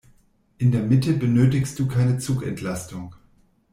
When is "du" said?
1.77-1.87